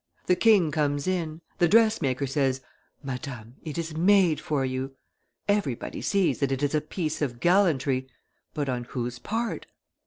The 0.25 0.35
king 0.35 0.71
comes 0.71 1.05
in. 1.05 1.41
The 1.59 1.67
dressmaker 1.67 2.25
says, 2.25 2.61
'Madame, 3.03 3.57
it 3.61 3.77
is 3.77 3.95
made 3.95 4.39
for 4.39 4.65
you.' 4.65 4.95
Everybody 5.47 6.01
sees 6.01 6.39
that 6.39 6.51
it 6.51 6.63
is 6.63 6.73
a 6.73 6.81
piece 6.81 7.21
of 7.21 7.39
gallantry; 7.39 8.07
but 8.55 8.67
on 8.67 8.85
whose 8.85 9.19
part? 9.19 9.67